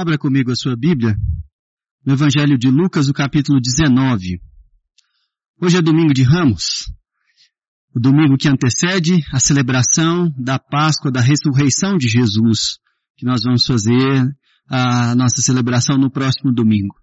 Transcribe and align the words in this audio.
Abra 0.00 0.16
comigo 0.16 0.50
a 0.50 0.56
sua 0.56 0.74
Bíblia, 0.74 1.14
no 2.06 2.14
Evangelho 2.14 2.56
de 2.56 2.70
Lucas, 2.70 3.10
o 3.10 3.12
capítulo 3.12 3.60
19. 3.60 4.40
Hoje 5.60 5.76
é 5.76 5.82
domingo 5.82 6.14
de 6.14 6.22
Ramos, 6.22 6.90
o 7.94 8.00
domingo 8.00 8.38
que 8.38 8.48
antecede 8.48 9.22
a 9.30 9.38
celebração 9.38 10.32
da 10.38 10.58
Páscoa, 10.58 11.12
da 11.12 11.20
ressurreição 11.20 11.98
de 11.98 12.08
Jesus, 12.08 12.78
que 13.14 13.26
nós 13.26 13.42
vamos 13.44 13.66
fazer 13.66 14.26
a 14.70 15.14
nossa 15.14 15.42
celebração 15.42 15.98
no 15.98 16.10
próximo 16.10 16.50
domingo. 16.50 16.94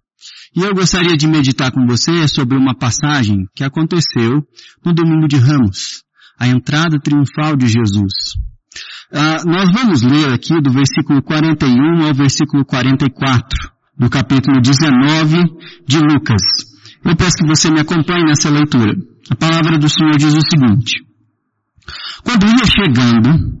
E 0.56 0.60
eu 0.60 0.74
gostaria 0.74 1.16
de 1.16 1.28
meditar 1.28 1.70
com 1.70 1.86
você 1.86 2.26
sobre 2.26 2.58
uma 2.58 2.76
passagem 2.76 3.46
que 3.54 3.62
aconteceu 3.62 4.44
no 4.84 4.92
domingo 4.92 5.28
de 5.28 5.36
Ramos, 5.36 6.02
a 6.36 6.48
entrada 6.48 6.98
triunfal 6.98 7.54
de 7.54 7.68
Jesus. 7.68 8.34
Uh, 9.12 9.48
nós 9.48 9.72
vamos 9.72 10.02
ler 10.02 10.32
aqui 10.32 10.60
do 10.60 10.70
versículo 10.70 11.22
41 11.22 12.06
ao 12.06 12.14
versículo 12.14 12.64
44, 12.64 13.70
do 13.98 14.10
capítulo 14.10 14.60
19 14.60 15.38
de 15.86 15.98
Lucas. 15.98 16.42
Eu 17.04 17.16
peço 17.16 17.36
que 17.38 17.46
você 17.46 17.70
me 17.70 17.80
acompanhe 17.80 18.24
nessa 18.24 18.50
leitura. 18.50 18.92
A 19.30 19.36
palavra 19.36 19.78
do 19.78 19.88
Senhor 19.88 20.16
diz 20.16 20.34
o 20.34 20.40
seguinte. 20.40 21.04
Quando 22.22 22.46
ia 22.46 22.66
chegando, 22.66 23.60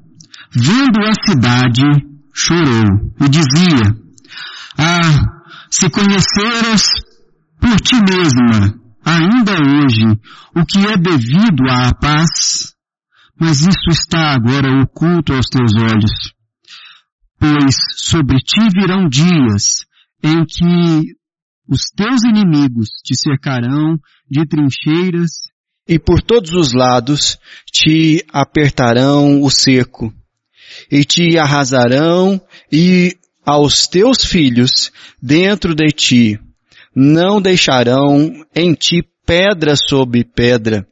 vendo 0.54 1.00
a 1.06 1.14
cidade, 1.26 1.82
chorou 2.34 2.84
e 3.20 3.28
dizia, 3.28 3.96
Ah, 4.76 5.42
se 5.70 5.88
conheceras 5.90 6.88
por 7.60 7.80
ti 7.80 7.96
mesma, 7.96 8.74
ainda 9.04 9.52
hoje, 9.52 10.04
o 10.54 10.64
que 10.64 10.86
é 10.86 10.96
devido 10.96 11.68
à 11.70 11.92
paz, 11.94 12.74
mas 13.38 13.60
isso 13.60 13.90
está 13.90 14.32
agora 14.32 14.82
oculto 14.82 15.32
aos 15.32 15.46
teus 15.46 15.72
olhos. 15.76 16.34
Pois 17.38 17.76
sobre 17.96 18.38
ti 18.38 18.60
virão 18.74 19.08
dias 19.08 19.86
em 20.22 20.44
que 20.44 21.14
os 21.68 21.90
teus 21.94 22.24
inimigos 22.24 22.88
te 23.04 23.14
cercarão 23.16 23.98
de 24.28 24.46
trincheiras 24.46 25.30
e 25.86 25.98
por 25.98 26.20
todos 26.20 26.52
os 26.54 26.72
lados 26.72 27.38
te 27.70 28.24
apertarão 28.32 29.42
o 29.42 29.50
cerco 29.50 30.12
e 30.90 31.04
te 31.04 31.38
arrasarão 31.38 32.40
e 32.72 33.16
aos 33.44 33.86
teus 33.86 34.24
filhos 34.24 34.90
dentro 35.22 35.74
de 35.74 35.86
ti 35.88 36.40
não 36.94 37.40
deixarão 37.40 38.32
em 38.54 38.74
ti 38.74 39.02
pedra 39.24 39.74
sobre 39.76 40.24
pedra 40.24 40.86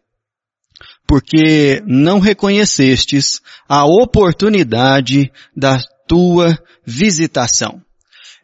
porque 1.07 1.83
não 1.87 2.19
reconhecestes 2.19 3.41
a 3.69 3.85
oportunidade 3.85 5.31
da 5.57 5.79
tua 6.09 6.59
visitação. 6.85 7.81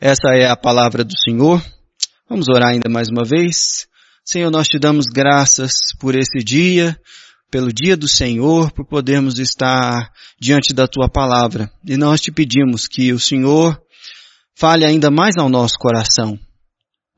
Essa 0.00 0.34
é 0.34 0.48
a 0.48 0.56
palavra 0.56 1.04
do 1.04 1.16
Senhor. 1.16 1.62
Vamos 2.28 2.46
orar 2.48 2.70
ainda 2.70 2.88
mais 2.88 3.08
uma 3.08 3.24
vez. 3.24 3.86
Senhor, 4.24 4.50
nós 4.50 4.68
te 4.68 4.78
damos 4.78 5.06
graças 5.06 5.72
por 5.98 6.14
esse 6.14 6.38
dia, 6.38 6.98
pelo 7.50 7.72
dia 7.72 7.96
do 7.96 8.08
Senhor, 8.08 8.72
por 8.72 8.86
podermos 8.86 9.38
estar 9.38 10.10
diante 10.40 10.72
da 10.74 10.86
tua 10.86 11.08
palavra. 11.08 11.70
E 11.86 11.96
nós 11.96 12.20
te 12.20 12.32
pedimos 12.32 12.86
que 12.86 13.12
o 13.12 13.18
Senhor 13.18 13.80
fale 14.56 14.84
ainda 14.84 15.10
mais 15.10 15.36
ao 15.36 15.48
nosso 15.48 15.74
coração. 15.78 16.38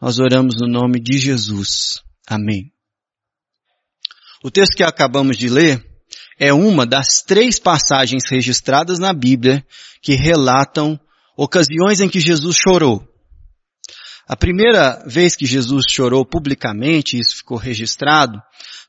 Nós 0.01 0.19
oramos 0.19 0.57
no 0.61 0.67
nome 0.67 1.01
de 1.01 1.19
Jesus. 1.19 2.03
Amém. 2.27 2.74
O 4.45 4.51
texto 4.51 4.77
que 4.77 4.85
acabamos 4.85 5.39
de 5.39 5.49
ler 5.49 5.83
é 6.39 6.53
uma 6.53 6.85
das 6.85 7.23
três 7.27 7.59
passagens 7.59 8.25
registradas 8.31 8.99
na 8.99 9.11
Bíblia 9.11 9.65
que 10.03 10.13
relatam 10.13 11.01
ocasiões 11.35 12.03
em 12.03 12.11
que 12.11 12.21
Jesus 12.21 12.55
chorou. 12.55 13.03
A 14.29 14.37
primeira 14.37 15.03
vez 15.07 15.35
que 15.35 15.47
Jesus 15.47 15.87
chorou 15.89 16.27
publicamente, 16.27 17.19
isso 17.19 17.39
ficou 17.39 17.57
registrado, 17.57 18.39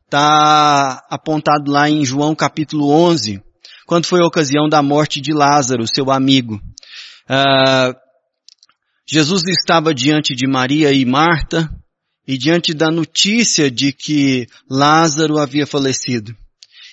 está 0.03 1.01
apontado 1.09 1.71
lá 1.71 1.89
em 1.89 2.03
João 2.03 2.35
capítulo 2.35 2.89
11, 2.91 3.41
quando 3.87 4.07
foi 4.07 4.19
a 4.19 4.27
ocasião 4.27 4.67
da 4.67 4.83
morte 4.83 5.21
de 5.21 5.31
Lázaro, 5.31 5.87
seu 5.87 6.11
amigo. 6.11 6.55
Uh, 7.29 7.95
Jesus 9.07 9.43
estava 9.47 9.93
diante 9.93 10.35
de 10.35 10.45
Maria 10.45 10.91
e 10.91 11.05
Marta, 11.05 11.69
e 12.27 12.37
diante 12.37 12.73
da 12.73 12.89
notícia 12.89 13.69
de 13.69 13.91
que 13.91 14.47
Lázaro 14.69 15.37
havia 15.37 15.67
falecido. 15.67 16.35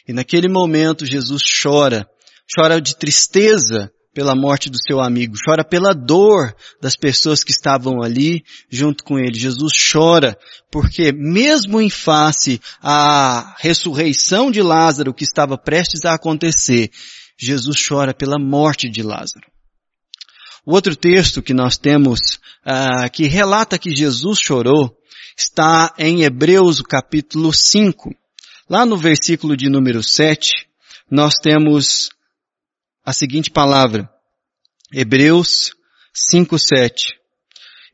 E 0.07 0.13
naquele 0.13 0.49
momento 0.49 1.07
Jesus 1.07 1.43
chora, 1.63 2.07
chora 2.55 2.81
de 2.81 2.97
tristeza 2.97 3.91
pela 4.15 4.37
morte 4.37 4.69
do 4.69 4.77
seu 4.77 5.01
amigo, 5.01 5.35
chora 5.43 5.65
pela 5.65 5.95
dor 5.95 6.55
das 6.83 6.97
pessoas 6.97 7.43
que 7.43 7.51
estavam 7.51 8.03
ali 8.03 8.45
junto 8.71 9.05
com 9.05 9.19
ele. 9.19 9.39
Jesus 9.39 9.73
chora 9.91 10.37
porque 10.71 11.13
mesmo 11.13 11.81
em 11.81 11.89
face 11.89 12.61
à 12.83 13.57
ressurreição 13.59 14.51
de 14.51 14.61
Lázaro 14.61 15.15
que 15.15 15.25
estava 15.25 15.57
prestes 15.57 16.05
a 16.05 16.15
acontecer, 16.15 16.91
Jesus 17.39 17.77
chora 17.87 18.13
pela 18.13 18.39
morte 18.39 18.89
de 18.89 19.03
Lázaro. 19.03 19.47
O 20.65 20.75
outro 20.75 20.95
texto 20.95 21.43
que 21.43 21.53
nós 21.53 21.77
temos, 21.77 22.39
uh, 22.65 23.11
que 23.13 23.27
relata 23.27 23.79
que 23.79 23.95
Jesus 23.95 24.39
chorou, 24.39 24.97
está 25.37 25.95
em 25.99 26.23
Hebreus 26.23 26.81
capítulo 26.81 27.53
5. 27.53 28.15
Lá 28.69 28.87
no 28.87 28.97
versículo 28.97 29.57
de 29.57 29.69
número 29.69 30.03
7, 30.03 30.67
nós 31.11 31.35
temos 31.35 32.11
a 33.05 33.13
seguinte 33.13 33.51
palavra. 33.51 34.09
Hebreus 34.93 35.73
5, 36.15 36.59
7. 36.59 37.15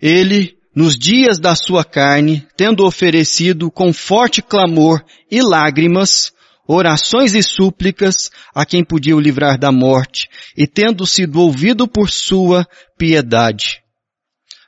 Ele, 0.00 0.56
nos 0.74 0.96
dias 0.96 1.38
da 1.38 1.54
sua 1.54 1.84
carne, 1.84 2.46
tendo 2.56 2.84
oferecido 2.84 3.70
com 3.70 3.92
forte 3.92 4.42
clamor 4.42 5.04
e 5.30 5.42
lágrimas, 5.42 6.32
orações 6.66 7.34
e 7.34 7.42
súplicas 7.42 8.30
a 8.54 8.66
quem 8.66 8.84
podia 8.84 9.16
o 9.16 9.20
livrar 9.20 9.58
da 9.58 9.72
morte, 9.72 10.28
e 10.56 10.66
tendo 10.66 11.06
sido 11.06 11.40
ouvido 11.40 11.88
por 11.88 12.10
sua 12.10 12.66
piedade. 12.96 13.82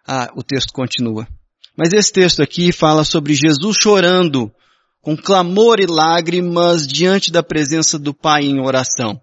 Ah, 0.07 0.31
o 0.35 0.43
texto 0.43 0.73
continua. 0.73 1.29
Mas 1.77 1.93
esse 1.93 2.13
texto 2.13 2.43
aqui 2.43 2.73
fala 2.73 3.05
sobre 3.05 3.35
Jesus 3.35 3.77
chorando 3.81 4.53
com 5.01 5.17
clamor 5.17 5.81
e 5.81 5.87
lágrimas 5.87 6.87
diante 6.87 7.33
da 7.33 7.43
presença 7.43 7.99
do 7.99 8.13
Pai 8.13 8.43
em 8.43 8.61
oração. 8.61 9.21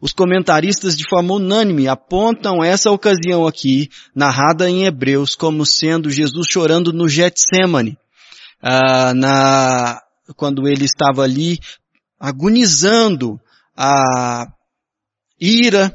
Os 0.00 0.12
comentaristas 0.12 0.96
de 0.96 1.04
forma 1.08 1.34
unânime 1.34 1.88
apontam 1.88 2.62
essa 2.62 2.90
ocasião 2.90 3.46
aqui, 3.46 3.88
narrada 4.14 4.70
em 4.70 4.84
Hebreus, 4.84 5.34
como 5.34 5.66
sendo 5.66 6.10
Jesus 6.10 6.46
chorando 6.48 6.92
no 6.92 7.08
Getsemane, 7.08 7.98
ah, 8.62 9.12
na, 9.14 10.00
quando 10.36 10.68
ele 10.68 10.84
estava 10.84 11.22
ali 11.22 11.58
agonizando 12.20 13.40
a 13.76 14.46
ira 15.40 15.92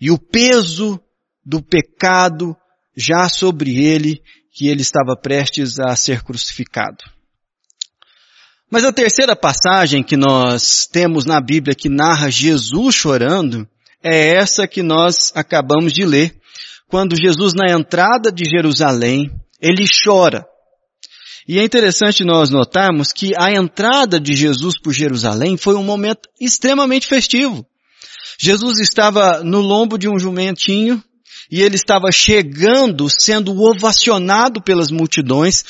e 0.00 0.10
o 0.10 0.18
peso 0.18 1.00
do 1.44 1.62
pecado 1.62 2.56
já 2.96 3.28
sobre 3.28 3.84
ele 3.84 4.22
que 4.52 4.68
ele 4.68 4.82
estava 4.82 5.16
prestes 5.16 5.78
a 5.80 5.96
ser 5.96 6.22
crucificado. 6.22 7.04
Mas 8.70 8.84
a 8.84 8.92
terceira 8.92 9.36
passagem 9.36 10.02
que 10.02 10.16
nós 10.16 10.86
temos 10.86 11.24
na 11.24 11.40
Bíblia 11.40 11.74
que 11.74 11.88
narra 11.88 12.30
Jesus 12.30 12.94
chorando 12.94 13.68
é 14.02 14.34
essa 14.34 14.66
que 14.66 14.82
nós 14.82 15.32
acabamos 15.34 15.92
de 15.92 16.04
ler, 16.04 16.34
quando 16.88 17.16
Jesus 17.16 17.52
na 17.54 17.70
entrada 17.70 18.32
de 18.32 18.44
Jerusalém, 18.44 19.30
ele 19.60 19.84
chora. 20.04 20.44
E 21.46 21.58
é 21.58 21.64
interessante 21.64 22.24
nós 22.24 22.50
notarmos 22.50 23.12
que 23.12 23.32
a 23.36 23.52
entrada 23.52 24.20
de 24.20 24.34
Jesus 24.34 24.78
por 24.80 24.92
Jerusalém 24.92 25.56
foi 25.56 25.74
um 25.74 25.84
momento 25.84 26.28
extremamente 26.40 27.06
festivo. 27.06 27.66
Jesus 28.38 28.78
estava 28.78 29.42
no 29.42 29.60
lombo 29.60 29.98
de 29.98 30.08
um 30.08 30.18
jumentinho, 30.18 31.02
e 31.52 31.60
ele 31.60 31.76
estava 31.76 32.10
chegando, 32.10 33.06
sendo 33.10 33.62
ovacionado 33.62 34.62
pelas 34.62 34.90
multidões, 34.90 35.62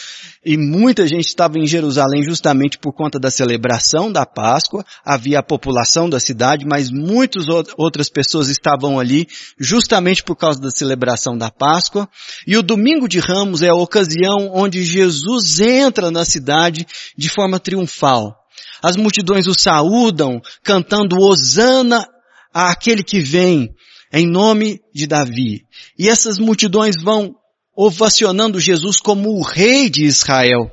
e 0.44 0.56
muita 0.56 1.08
gente 1.08 1.26
estava 1.26 1.58
em 1.58 1.66
Jerusalém 1.66 2.22
justamente 2.22 2.78
por 2.78 2.92
conta 2.92 3.18
da 3.18 3.32
celebração 3.32 4.10
da 4.10 4.24
Páscoa, 4.24 4.84
havia 5.04 5.40
a 5.40 5.42
população 5.42 6.08
da 6.08 6.20
cidade, 6.20 6.64
mas 6.64 6.88
muitas 6.88 7.46
outras 7.76 8.08
pessoas 8.08 8.48
estavam 8.48 9.00
ali 9.00 9.26
justamente 9.58 10.22
por 10.22 10.36
causa 10.36 10.60
da 10.60 10.70
celebração 10.70 11.36
da 11.36 11.50
Páscoa, 11.50 12.08
e 12.46 12.56
o 12.56 12.62
domingo 12.62 13.08
de 13.08 13.18
Ramos 13.18 13.60
é 13.60 13.68
a 13.68 13.74
ocasião 13.74 14.52
onde 14.54 14.84
Jesus 14.84 15.58
entra 15.58 16.12
na 16.12 16.24
cidade 16.24 16.86
de 17.18 17.28
forma 17.28 17.58
triunfal. 17.58 18.36
As 18.80 18.96
multidões 18.96 19.48
o 19.48 19.54
saúdam, 19.54 20.40
cantando 20.62 21.18
Hosana 21.18 22.06
àquele 22.54 23.02
que 23.02 23.18
vem, 23.18 23.74
em 24.12 24.26
nome 24.26 24.80
de 24.94 25.06
Davi. 25.06 25.64
E 25.98 26.08
essas 26.08 26.38
multidões 26.38 26.96
vão 27.02 27.34
ovacionando 27.74 28.60
Jesus 28.60 28.98
como 28.98 29.30
o 29.30 29.42
rei 29.42 29.88
de 29.88 30.04
Israel. 30.04 30.70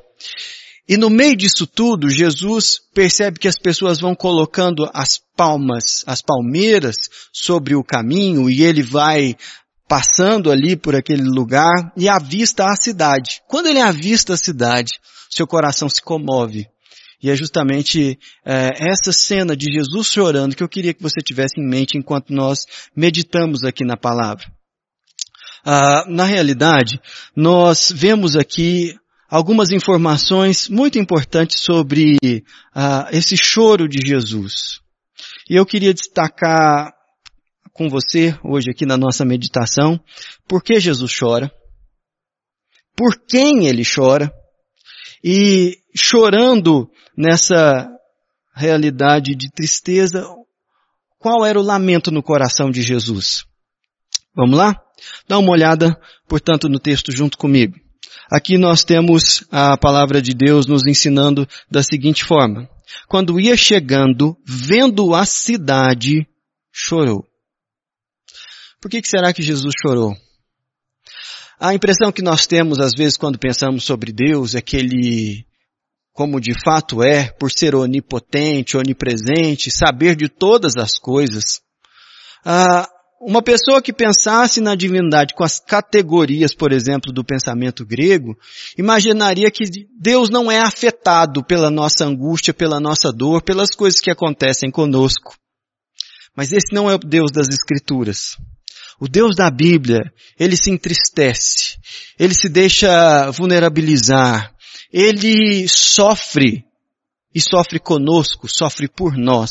E 0.86 0.96
no 0.96 1.08
meio 1.08 1.36
disso 1.36 1.66
tudo, 1.66 2.10
Jesus 2.10 2.80
percebe 2.92 3.38
que 3.38 3.48
as 3.48 3.56
pessoas 3.56 4.00
vão 4.00 4.14
colocando 4.14 4.90
as 4.92 5.20
palmas, 5.36 6.02
as 6.06 6.20
palmeiras 6.20 6.96
sobre 7.32 7.76
o 7.76 7.84
caminho 7.84 8.50
e 8.50 8.62
ele 8.62 8.82
vai 8.82 9.36
passando 9.88 10.50
ali 10.50 10.76
por 10.76 10.94
aquele 10.94 11.22
lugar 11.22 11.92
e 11.96 12.08
avista 12.08 12.64
a 12.64 12.76
cidade. 12.76 13.40
Quando 13.48 13.66
ele 13.66 13.80
avista 13.80 14.34
a 14.34 14.36
cidade, 14.36 14.92
seu 15.30 15.46
coração 15.46 15.88
se 15.88 16.02
comove. 16.02 16.68
E 17.22 17.30
é 17.30 17.36
justamente 17.36 18.18
é, 18.44 18.70
essa 18.88 19.12
cena 19.12 19.56
de 19.56 19.70
Jesus 19.70 20.06
chorando 20.06 20.56
que 20.56 20.62
eu 20.62 20.68
queria 20.68 20.94
que 20.94 21.02
você 21.02 21.20
tivesse 21.20 21.60
em 21.60 21.68
mente 21.68 21.98
enquanto 21.98 22.32
nós 22.32 22.64
meditamos 22.96 23.62
aqui 23.64 23.84
na 23.84 23.96
palavra. 23.96 24.46
Ah, 25.64 26.04
na 26.08 26.24
realidade, 26.24 26.98
nós 27.36 27.92
vemos 27.94 28.36
aqui 28.36 28.94
algumas 29.28 29.70
informações 29.70 30.68
muito 30.68 30.98
importantes 30.98 31.60
sobre 31.60 32.16
ah, 32.74 33.08
esse 33.12 33.36
choro 33.36 33.86
de 33.86 33.98
Jesus. 34.04 34.80
E 35.48 35.56
eu 35.56 35.66
queria 35.66 35.92
destacar 35.92 36.92
com 37.72 37.88
você 37.88 38.36
hoje 38.42 38.70
aqui 38.70 38.86
na 38.86 38.96
nossa 38.96 39.24
meditação 39.24 40.00
por 40.48 40.62
que 40.62 40.80
Jesus 40.80 41.12
chora, 41.16 41.52
por 42.96 43.18
quem 43.26 43.66
ele 43.66 43.82
chora 43.84 44.32
e 45.22 45.79
chorando 45.94 46.90
nessa 47.16 47.88
realidade 48.54 49.34
de 49.34 49.50
tristeza, 49.50 50.26
qual 51.18 51.44
era 51.44 51.58
o 51.58 51.62
lamento 51.62 52.10
no 52.10 52.22
coração 52.22 52.70
de 52.70 52.82
Jesus? 52.82 53.44
Vamos 54.34 54.56
lá? 54.56 54.74
Dá 55.28 55.38
uma 55.38 55.52
olhada, 55.52 55.98
portanto, 56.28 56.68
no 56.68 56.78
texto 56.78 57.12
junto 57.12 57.36
comigo. 57.36 57.74
Aqui 58.30 58.56
nós 58.56 58.84
temos 58.84 59.44
a 59.50 59.76
palavra 59.76 60.22
de 60.22 60.32
Deus 60.34 60.66
nos 60.66 60.86
ensinando 60.86 61.48
da 61.70 61.82
seguinte 61.82 62.24
forma. 62.24 62.68
Quando 63.08 63.40
ia 63.40 63.56
chegando, 63.56 64.36
vendo 64.46 65.14
a 65.14 65.24
cidade, 65.24 66.26
chorou. 66.72 67.24
Por 68.80 68.90
que, 68.90 69.02
que 69.02 69.08
será 69.08 69.32
que 69.32 69.42
Jesus 69.42 69.74
chorou? 69.82 70.16
A 71.58 71.74
impressão 71.74 72.10
que 72.10 72.22
nós 72.22 72.46
temos 72.46 72.78
às 72.78 72.92
vezes 72.96 73.18
quando 73.18 73.38
pensamos 73.38 73.84
sobre 73.84 74.12
Deus 74.12 74.54
é 74.54 74.62
que 74.62 74.76
Ele, 74.76 75.44
como 76.12 76.40
de 76.40 76.52
fato 76.54 77.02
é, 77.02 77.30
por 77.30 77.50
ser 77.50 77.74
onipotente, 77.74 78.76
onipresente, 78.76 79.70
saber 79.70 80.16
de 80.16 80.28
todas 80.28 80.76
as 80.76 80.98
coisas, 80.98 81.60
ah, 82.44 82.88
uma 83.20 83.42
pessoa 83.42 83.82
que 83.82 83.92
pensasse 83.92 84.62
na 84.62 84.74
divindade 84.74 85.34
com 85.34 85.44
as 85.44 85.60
categorias, 85.60 86.54
por 86.54 86.72
exemplo, 86.72 87.12
do 87.12 87.22
pensamento 87.22 87.84
grego, 87.84 88.34
imaginaria 88.78 89.50
que 89.50 89.64
Deus 90.00 90.30
não 90.30 90.50
é 90.50 90.58
afetado 90.58 91.44
pela 91.44 91.70
nossa 91.70 92.06
angústia, 92.06 92.54
pela 92.54 92.80
nossa 92.80 93.12
dor, 93.12 93.42
pelas 93.42 93.70
coisas 93.70 94.00
que 94.00 94.10
acontecem 94.10 94.70
conosco. 94.70 95.36
Mas 96.34 96.52
esse 96.52 96.72
não 96.72 96.90
é 96.90 96.94
o 96.94 96.98
Deus 96.98 97.30
das 97.30 97.48
Escrituras. 97.48 98.38
O 98.98 99.06
Deus 99.06 99.36
da 99.36 99.50
Bíblia, 99.50 100.00
ele 100.38 100.56
se 100.56 100.70
entristece, 100.70 101.76
ele 102.18 102.34
se 102.34 102.48
deixa 102.48 103.30
vulnerabilizar, 103.30 104.54
ele 104.92 105.68
sofre 105.68 106.64
e 107.34 107.40
sofre 107.40 107.78
conosco, 107.78 108.48
sofre 108.48 108.88
por 108.88 109.16
nós. 109.16 109.50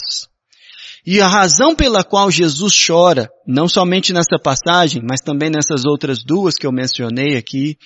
E 1.06 1.21
a 1.21 1.27
razão 1.27 1.75
pela 1.75 2.03
qual 2.03 2.30
Jesus 2.30 2.74
chora, 2.86 3.30
não 3.47 3.68
somente 3.68 4.12
nessa 4.12 4.38
passagem, 4.38 5.01
mas 5.01 5.21
também 5.21 5.50
nessas 5.50 5.86
outras 5.86 6.24
duas 6.24 6.56
que 6.56 6.68
eu 6.68 6.71
mencionei 6.71 7.38
aqui, 7.38 7.77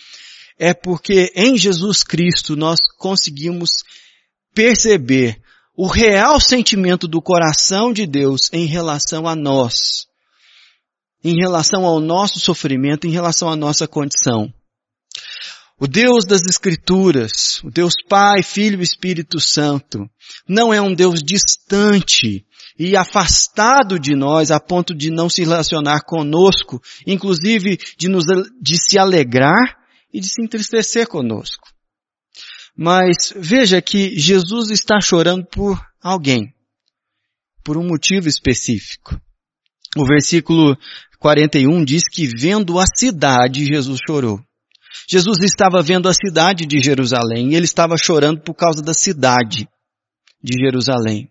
é 0.57 0.73
porque 0.73 1.31
em 1.35 1.57
Jesus 1.57 2.03
Cristo 2.03 2.55
nós 2.55 2.79
conseguimos 2.97 3.69
perceber 4.53 5.39
o 5.75 5.87
real 5.87 6.39
sentimento 6.39 7.07
do 7.07 7.21
coração 7.21 7.91
de 7.91 8.05
Deus 8.05 8.49
em 8.51 8.65
relação 8.65 9.27
a 9.27 9.35
nós, 9.35 10.07
em 11.23 11.35
relação 11.35 11.85
ao 11.85 11.99
nosso 11.99 12.39
sofrimento, 12.39 13.07
em 13.07 13.11
relação 13.11 13.49
à 13.49 13.55
nossa 13.55 13.87
condição. 13.87 14.53
O 15.83 15.87
Deus 15.87 16.23
das 16.23 16.43
Escrituras, 16.45 17.61
o 17.61 17.69
Deus 17.69 17.91
Pai, 18.07 18.41
Filho 18.41 18.79
e 18.79 18.83
Espírito 18.85 19.37
Santo, 19.37 20.09
não 20.47 20.73
é 20.73 20.79
um 20.79 20.95
Deus 20.95 21.19
distante, 21.21 22.45
e 22.79 22.95
afastado 22.95 23.99
de 23.99 24.15
nós 24.15 24.49
a 24.49 24.61
ponto 24.61 24.95
de 24.95 25.11
não 25.11 25.27
se 25.27 25.43
relacionar 25.43 26.05
conosco, 26.05 26.81
inclusive 27.05 27.77
de, 27.97 28.07
nos, 28.07 28.23
de 28.61 28.77
se 28.77 28.97
alegrar 28.97 29.77
e 30.13 30.21
de 30.21 30.29
se 30.29 30.41
entristecer 30.41 31.05
conosco. 31.05 31.67
Mas 32.77 33.33
veja 33.35 33.81
que 33.81 34.17
Jesus 34.17 34.71
está 34.71 35.01
chorando 35.01 35.45
por 35.47 35.85
alguém, 36.01 36.55
por 37.61 37.75
um 37.75 37.85
motivo 37.85 38.29
específico. 38.29 39.19
O 39.97 40.05
versículo 40.05 40.77
41 41.19 41.83
diz 41.83 42.03
que 42.09 42.25
vendo 42.25 42.79
a 42.79 42.85
cidade, 42.87 43.65
Jesus 43.65 43.99
chorou. 44.07 44.39
Jesus 45.09 45.39
estava 45.43 45.81
vendo 45.81 46.07
a 46.07 46.13
cidade 46.13 46.65
de 46.65 46.79
Jerusalém 46.79 47.51
e 47.51 47.55
ele 47.55 47.65
estava 47.65 47.95
chorando 47.97 48.41
por 48.41 48.53
causa 48.53 48.81
da 48.81 48.93
cidade 48.93 49.67
de 50.41 50.57
Jerusalém. 50.57 51.29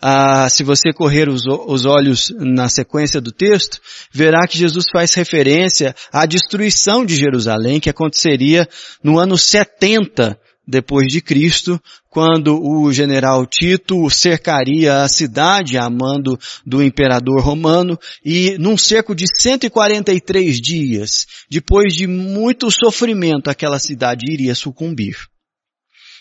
Ah, 0.00 0.48
se 0.50 0.62
você 0.62 0.92
correr 0.92 1.28
os, 1.28 1.44
os 1.46 1.86
olhos 1.86 2.30
na 2.38 2.68
sequência 2.68 3.20
do 3.20 3.32
texto, 3.32 3.80
verá 4.12 4.46
que 4.46 4.58
Jesus 4.58 4.84
faz 4.92 5.14
referência 5.14 5.94
à 6.12 6.26
destruição 6.26 7.06
de 7.06 7.16
Jerusalém 7.16 7.80
que 7.80 7.88
aconteceria 7.88 8.68
no 9.02 9.18
ano 9.18 9.38
70 9.38 10.38
depois 10.66 11.08
de 11.08 11.20
Cristo, 11.20 11.80
quando 12.08 12.60
o 12.62 12.92
general 12.92 13.46
Tito 13.46 14.08
cercaria 14.08 15.02
a 15.02 15.08
cidade 15.08 15.76
a 15.76 15.88
mando 15.90 16.38
do 16.64 16.82
imperador 16.82 17.40
romano 17.42 17.98
e 18.24 18.56
num 18.58 18.76
cerco 18.76 19.14
de 19.14 19.26
143 19.26 20.60
dias, 20.60 21.26
depois 21.50 21.94
de 21.94 22.06
muito 22.06 22.70
sofrimento, 22.70 23.50
aquela 23.50 23.78
cidade 23.78 24.30
iria 24.32 24.54
sucumbir. 24.54 25.16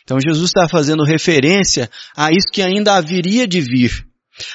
Então 0.04 0.20
Jesus 0.20 0.50
está 0.50 0.68
fazendo 0.68 1.04
referência 1.04 1.90
a 2.16 2.32
isso 2.32 2.48
que 2.52 2.62
ainda 2.62 2.96
haveria 2.96 3.48
de 3.48 3.62
vir. 3.62 4.06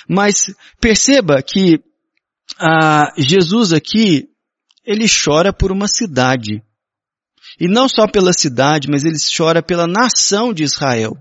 Mas 0.08 0.52
perceba 0.81 1.43
que 1.43 1.81
ah, 2.58 3.12
Jesus 3.17 3.73
aqui, 3.73 4.29
ele 4.84 5.06
chora 5.08 5.52
por 5.52 5.70
uma 5.70 5.87
cidade. 5.87 6.62
E 7.60 7.66
não 7.66 7.88
só 7.88 8.06
pela 8.06 8.32
cidade, 8.32 8.88
mas 8.88 9.05
ele 9.05 9.16
chora 9.37 9.62
pela 9.62 9.87
nação 9.87 10.52
de 10.52 10.62
Israel. 10.62 11.16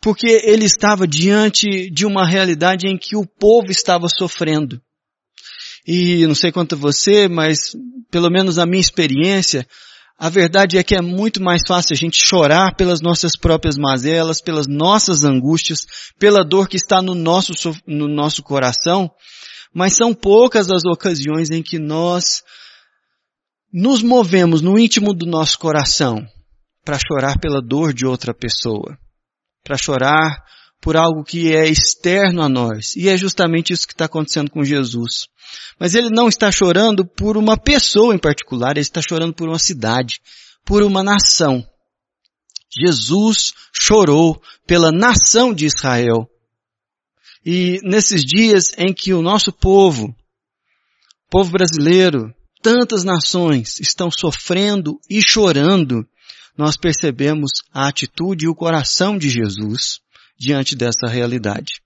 Porque 0.00 0.26
ele 0.44 0.64
estava 0.64 1.06
diante 1.06 1.90
de 1.90 2.06
uma 2.06 2.26
realidade 2.26 2.86
em 2.88 2.96
que 2.96 3.16
o 3.16 3.26
povo 3.26 3.70
estava 3.70 4.08
sofrendo. 4.08 4.80
E 5.86 6.26
não 6.26 6.34
sei 6.34 6.50
quanto 6.50 6.74
a 6.74 6.78
você, 6.78 7.28
mas 7.28 7.72
pelo 8.10 8.30
menos 8.30 8.58
a 8.58 8.66
minha 8.66 8.80
experiência, 8.80 9.66
a 10.18 10.28
verdade 10.28 10.76
é 10.76 10.82
que 10.82 10.94
é 10.94 11.00
muito 11.00 11.42
mais 11.42 11.62
fácil 11.66 11.94
a 11.94 11.96
gente 11.96 12.18
chorar 12.22 12.74
pelas 12.74 13.00
nossas 13.00 13.36
próprias 13.36 13.76
mazelas, 13.76 14.40
pelas 14.40 14.66
nossas 14.66 15.24
angústias, 15.24 15.86
pela 16.18 16.44
dor 16.44 16.68
que 16.68 16.76
está 16.76 17.00
no 17.00 17.14
nosso, 17.14 17.52
no 17.86 18.06
nosso 18.06 18.42
coração, 18.42 19.10
mas 19.74 19.96
são 19.96 20.12
poucas 20.12 20.70
as 20.70 20.84
ocasiões 20.84 21.50
em 21.50 21.62
que 21.62 21.78
nós 21.78 22.42
nos 23.72 24.02
movemos 24.02 24.60
no 24.60 24.78
íntimo 24.78 25.14
do 25.14 25.26
nosso 25.26 25.58
coração 25.58 26.26
para 26.84 26.98
chorar 26.98 27.38
pela 27.38 27.60
dor 27.60 27.92
de 27.92 28.06
outra 28.06 28.34
pessoa, 28.34 28.98
para 29.62 29.76
chorar 29.76 30.42
por 30.80 30.96
algo 30.96 31.22
que 31.22 31.52
é 31.54 31.68
externo 31.68 32.42
a 32.42 32.48
nós. 32.48 32.96
E 32.96 33.08
é 33.08 33.16
justamente 33.16 33.72
isso 33.72 33.86
que 33.86 33.92
está 33.92 34.06
acontecendo 34.06 34.50
com 34.50 34.64
Jesus. 34.64 35.28
Mas 35.78 35.94
ele 35.94 36.10
não 36.10 36.28
está 36.28 36.50
chorando 36.50 37.06
por 37.06 37.36
uma 37.36 37.56
pessoa 37.56 38.14
em 38.14 38.18
particular, 38.18 38.72
ele 38.72 38.80
está 38.80 39.00
chorando 39.06 39.34
por 39.34 39.48
uma 39.48 39.58
cidade, 39.58 40.20
por 40.64 40.82
uma 40.82 41.02
nação. 41.02 41.64
Jesus 42.72 43.52
chorou 43.72 44.40
pela 44.66 44.90
nação 44.90 45.52
de 45.52 45.66
Israel. 45.66 46.28
E 47.44 47.78
nesses 47.82 48.24
dias 48.24 48.72
em 48.76 48.92
que 48.92 49.12
o 49.12 49.22
nosso 49.22 49.52
povo, 49.52 50.14
povo 51.28 51.50
brasileiro, 51.50 52.32
tantas 52.62 53.04
nações 53.04 53.80
estão 53.80 54.10
sofrendo 54.10 55.00
e 55.08 55.20
chorando, 55.26 56.06
nós 56.56 56.76
percebemos 56.76 57.50
a 57.72 57.88
atitude 57.88 58.44
e 58.44 58.48
o 58.48 58.54
coração 58.54 59.16
de 59.16 59.28
Jesus 59.28 60.00
diante 60.38 60.74
dessa 60.76 61.06
realidade. 61.06 61.80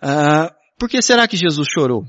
Ah, 0.00 0.52
por 0.78 0.88
que 0.88 1.00
será 1.00 1.26
que 1.26 1.36
Jesus 1.36 1.68
chorou? 1.72 2.04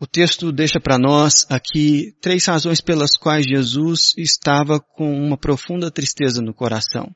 O 0.00 0.06
texto 0.06 0.52
deixa 0.52 0.80
para 0.80 0.98
nós 0.98 1.46
aqui 1.48 2.12
três 2.20 2.44
razões 2.44 2.80
pelas 2.80 3.16
quais 3.16 3.46
Jesus 3.46 4.12
estava 4.18 4.78
com 4.78 5.10
uma 5.12 5.36
profunda 5.36 5.90
tristeza 5.90 6.42
no 6.42 6.52
coração. 6.52 7.14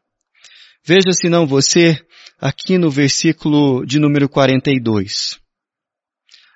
Veja 0.84 1.12
se 1.12 1.28
não 1.28 1.46
você 1.46 1.98
aqui 2.40 2.78
no 2.78 2.90
versículo 2.90 3.84
de 3.84 3.98
número 3.98 4.28
42. 4.28 5.38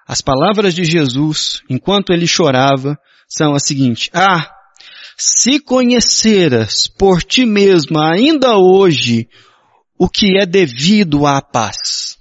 As 0.07 0.21
palavras 0.21 0.75
de 0.75 0.85
Jesus, 0.85 1.63
enquanto 1.69 2.13
ele 2.13 2.27
chorava, 2.27 2.99
são 3.29 3.55
as 3.55 3.65
seguintes: 3.65 4.11
Ah, 4.13 4.51
se 5.17 5.61
conheceras 5.61 6.89
por 6.89 7.23
ti 7.23 7.47
mesma 7.47 8.13
ainda 8.13 8.57
hoje 8.57 9.29
o 9.99 10.09
que 10.09 10.37
é 10.39 10.45
devido 10.45 11.27
à 11.27 11.41
paz. 11.41 12.19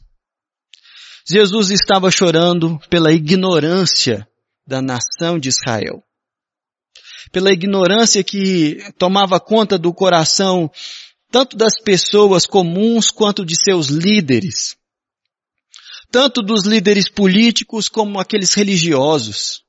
Jesus 1.28 1.72
estava 1.72 2.12
chorando 2.12 2.80
pela 2.90 3.12
ignorância 3.12 4.28
da 4.68 4.82
nação 4.82 5.40
de 5.40 5.50
Israel. 5.50 6.04
Pela 7.32 7.52
ignorância 7.52 8.24
que 8.24 8.78
tomava 8.98 9.40
conta 9.40 9.78
do 9.78 9.94
coração 9.94 10.70
tanto 11.32 11.56
das 11.56 11.80
pessoas 11.82 12.46
comuns 12.46 13.10
quanto 13.10 13.46
de 13.46 13.56
seus 13.56 13.88
líderes. 13.88 14.76
Tanto 16.12 16.42
dos 16.42 16.66
líderes 16.66 17.10
políticos 17.10 17.88
como 17.88 18.20
aqueles 18.20 18.54
religiosos, 18.54 19.62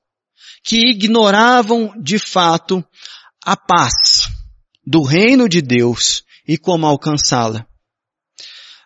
que 0.65 0.91
ignoravam 0.91 1.93
de 2.03 2.19
fato 2.19 2.85
a 3.45 3.57
paz 3.57 4.29
do 4.85 5.03
reino 5.03 5.49
de 5.49 5.61
Deus 5.61 6.25
e 6.47 6.59
como 6.59 6.87
alcançá-la. 6.87 7.67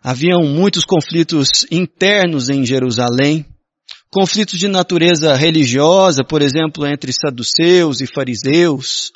Haviam 0.02 0.42
muitos 0.42 0.84
conflitos 0.84 1.66
internos 1.70 2.48
em 2.48 2.64
Jerusalém, 2.64 3.44
conflitos 4.10 4.58
de 4.58 4.68
natureza 4.68 5.34
religiosa, 5.34 6.22
por 6.22 6.42
exemplo, 6.42 6.86
entre 6.86 7.12
saduceus 7.12 8.00
e 8.00 8.06
fariseus, 8.06 9.12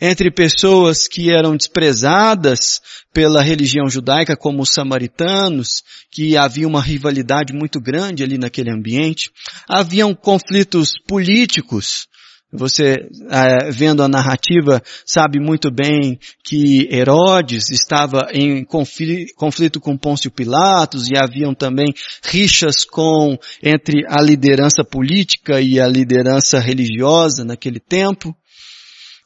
entre 0.00 0.30
pessoas 0.30 1.08
que 1.08 1.30
eram 1.30 1.56
desprezadas 1.56 2.80
pela 3.12 3.42
religião 3.42 3.88
judaica, 3.88 4.36
como 4.36 4.62
os 4.62 4.70
samaritanos, 4.70 5.82
que 6.10 6.36
havia 6.36 6.68
uma 6.68 6.82
rivalidade 6.82 7.52
muito 7.52 7.80
grande 7.80 8.22
ali 8.22 8.38
naquele 8.38 8.70
ambiente. 8.70 9.30
Haviam 9.68 10.14
conflitos 10.14 10.90
políticos, 11.06 12.08
você, 12.50 12.94
é, 13.30 13.70
vendo 13.70 14.02
a 14.02 14.08
narrativa, 14.08 14.82
sabe 15.04 15.38
muito 15.38 15.70
bem 15.70 16.18
que 16.42 16.88
Herodes 16.90 17.70
estava 17.70 18.28
em 18.32 18.64
conflito 18.64 19.78
com 19.78 19.98
Pôncio 19.98 20.30
Pilatos 20.30 21.10
e 21.10 21.12
haviam 21.14 21.54
também 21.54 21.92
rixas 22.24 22.86
com, 22.86 23.38
entre 23.62 24.02
a 24.08 24.22
liderança 24.22 24.82
política 24.82 25.60
e 25.60 25.78
a 25.78 25.86
liderança 25.86 26.58
religiosa 26.58 27.44
naquele 27.44 27.78
tempo. 27.78 28.34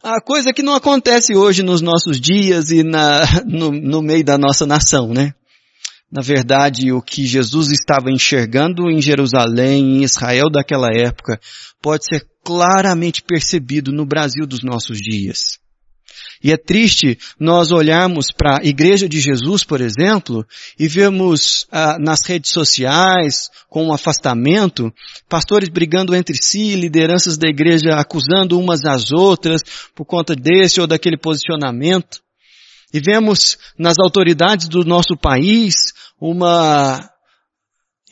A 0.02 0.20
coisa 0.20 0.52
que 0.52 0.64
não 0.64 0.74
acontece 0.74 1.32
hoje 1.32 1.62
nos 1.62 1.80
nossos 1.80 2.20
dias 2.20 2.70
e 2.72 2.82
na, 2.82 3.20
no, 3.46 3.70
no 3.70 4.02
meio 4.02 4.24
da 4.24 4.36
nossa 4.36 4.66
nação, 4.66 5.14
né? 5.14 5.32
Na 6.10 6.20
verdade, 6.20 6.92
o 6.92 7.00
que 7.00 7.24
Jesus 7.24 7.70
estava 7.70 8.10
enxergando 8.10 8.90
em 8.90 9.00
Jerusalém, 9.00 9.98
em 9.98 10.02
Israel 10.02 10.50
daquela 10.50 10.88
época, 10.92 11.40
pode 11.80 12.04
ser 12.04 12.26
claramente 12.44 13.22
percebido 13.22 13.92
no 13.92 14.04
Brasil 14.04 14.44
dos 14.44 14.64
nossos 14.64 14.98
dias. 14.98 15.61
E 16.42 16.50
é 16.50 16.56
triste 16.56 17.18
nós 17.38 17.70
olharmos 17.70 18.26
para 18.36 18.58
a 18.60 18.64
Igreja 18.64 19.08
de 19.08 19.20
Jesus, 19.20 19.62
por 19.64 19.80
exemplo, 19.80 20.44
e 20.78 20.88
vermos 20.88 21.66
ah, 21.70 21.96
nas 22.00 22.26
redes 22.26 22.50
sociais, 22.50 23.48
com 23.68 23.86
um 23.86 23.92
afastamento, 23.92 24.92
pastores 25.28 25.68
brigando 25.68 26.14
entre 26.14 26.36
si, 26.40 26.74
lideranças 26.74 27.38
da 27.38 27.48
igreja 27.48 27.96
acusando 27.96 28.58
umas 28.58 28.84
às 28.84 29.12
outras 29.12 29.62
por 29.94 30.04
conta 30.04 30.34
desse 30.34 30.80
ou 30.80 30.86
daquele 30.86 31.16
posicionamento. 31.16 32.20
E 32.92 33.00
vemos 33.00 33.56
nas 33.78 33.98
autoridades 33.98 34.68
do 34.68 34.84
nosso 34.84 35.16
país 35.16 35.74
uma 36.20 37.11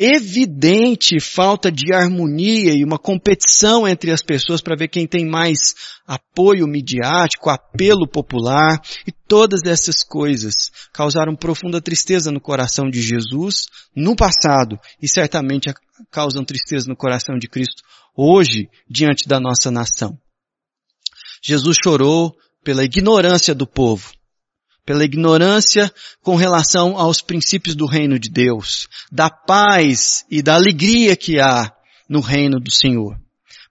evidente 0.01 1.21
falta 1.21 1.71
de 1.71 1.93
harmonia 1.93 2.73
e 2.73 2.83
uma 2.83 2.99
competição 2.99 3.87
entre 3.87 4.11
as 4.11 4.23
pessoas 4.23 4.63
para 4.63 4.75
ver 4.75 4.89
quem 4.89 5.07
tem 5.07 5.29
mais 5.29 5.75
apoio 6.07 6.67
midiático, 6.67 7.51
apelo 7.51 8.09
popular 8.09 8.81
e 9.07 9.13
todas 9.13 9.61
essas 9.67 10.03
coisas 10.03 10.71
causaram 10.91 11.37
profunda 11.37 11.83
tristeza 11.83 12.33
no 12.33 12.41
coração 12.41 12.89
de 12.89 13.03
Jesus 13.03 13.67
no 13.95 14.17
passado 14.17 14.81
e 15.03 15.07
certamente 15.07 15.71
causam 16.11 16.43
tristeza 16.47 16.87
no 16.89 16.97
coração 16.97 17.37
de 17.37 17.47
Cristo 17.47 17.83
hoje 18.17 18.71
diante 18.89 19.29
da 19.29 19.39
nossa 19.39 19.71
nação. 19.71 20.19
Jesus 21.43 21.77
chorou 21.83 22.35
pela 22.65 22.85
ignorância 22.85 23.55
do 23.55 23.67
povo 23.67 24.11
pela 24.91 25.05
ignorância 25.05 25.89
com 26.21 26.35
relação 26.35 26.99
aos 26.99 27.23
princípios 27.23 27.77
do 27.77 27.87
reino 27.87 28.19
de 28.19 28.29
Deus, 28.29 28.89
da 29.13 29.31
paz 29.31 30.25
e 30.29 30.43
da 30.43 30.57
alegria 30.57 31.15
que 31.15 31.39
há 31.39 31.73
no 32.09 32.19
reino 32.19 32.59
do 32.59 32.73
Senhor. 32.73 33.17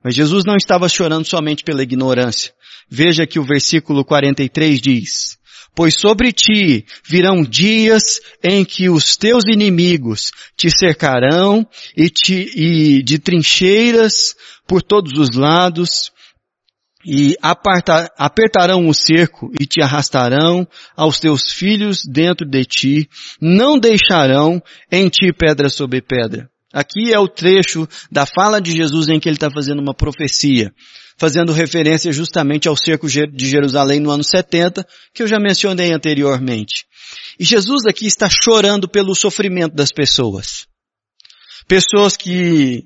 Mas 0.02 0.16
Jesus 0.16 0.46
não 0.46 0.56
estava 0.56 0.88
chorando 0.88 1.26
somente 1.26 1.62
pela 1.62 1.84
ignorância. 1.84 2.54
Veja 2.90 3.28
que 3.28 3.38
o 3.38 3.44
versículo 3.44 4.06
43 4.06 4.80
diz, 4.80 5.38
Pois 5.76 5.96
sobre 6.00 6.32
ti 6.32 6.86
virão 7.06 7.44
dias 7.44 8.22
em 8.42 8.64
que 8.64 8.90
os 8.90 9.18
teus 9.18 9.44
inimigos 9.44 10.32
te 10.56 10.70
cercarão 10.72 11.68
e, 11.98 12.10
te, 12.10 12.50
e 12.56 13.04
de 13.04 13.20
trincheiras 13.20 14.36
por 14.66 14.82
todos 14.82 15.20
os 15.20 15.36
lados 15.36 16.14
e 17.06 17.36
apertarão 18.18 18.88
o 18.88 18.94
cerco 18.94 19.50
e 19.60 19.65
te 19.65 19.82
arrastarão 19.82 20.68
aos 20.96 21.20
teus 21.20 21.51
filhos 21.53 22.03
dentro 22.06 22.46
de 22.46 22.65
ti, 22.65 23.10
não 23.41 23.79
deixarão 23.79 24.62
em 24.91 25.08
ti 25.08 25.32
pedra 25.32 25.70
sobre 25.70 26.01
pedra. 26.01 26.50
Aqui 26.72 27.12
é 27.12 27.18
o 27.18 27.27
trecho 27.27 27.88
da 28.12 28.25
fala 28.25 28.62
de 28.62 28.72
Jesus 28.72 29.08
em 29.08 29.20
que 29.20 29.27
ele 29.27 29.38
está 29.38 29.50
fazendo 29.50 29.82
uma 29.82 29.94
profecia, 29.94 30.72
fazendo 31.18 31.51
referência 31.51 32.12
justamente 32.12 32.68
ao 32.68 32.77
cerco 32.77 33.08
de 33.08 33.50
Jerusalém 33.50 34.00
no 34.00 34.12
ano 34.12 34.24
70, 34.24 34.86
que 35.13 35.24
eu 35.24 35.27
já 35.27 35.39
mencionei 35.39 35.91
anteriormente. 35.91 36.86
E 37.39 37.46
Jesus 37.46 37.86
aqui 37.88 38.06
está 38.06 38.29
chorando 38.29 38.88
pelo 38.88 39.15
sofrimento 39.15 39.74
das 39.74 39.91
pessoas. 39.91 40.68
Pessoas 41.68 42.15
que 42.15 42.86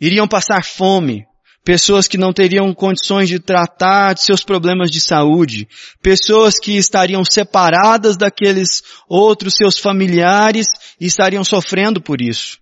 iriam 0.00 0.28
passar 0.28 0.62
fome, 0.62 1.24
pessoas 1.64 2.08
que 2.08 2.16
não 2.16 2.32
teriam 2.32 2.72
condições 2.72 3.28
de 3.28 3.38
tratar 3.38 4.14
de 4.14 4.22
seus 4.22 4.42
problemas 4.42 4.90
de 4.90 5.00
saúde, 5.00 5.68
pessoas 6.02 6.58
que 6.58 6.76
estariam 6.76 7.22
separadas 7.24 8.16
daqueles 8.16 8.82
outros 9.08 9.54
seus 9.54 9.78
familiares 9.78 10.66
e 11.00 11.06
estariam 11.06 11.44
sofrendo 11.44 12.00
por 12.00 12.20
isso, 12.20 12.58